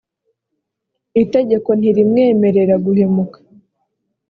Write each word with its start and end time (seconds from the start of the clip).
itegeko 1.23 1.69
ntirimwemerera 1.79 2.75
guhemuka. 2.85 3.37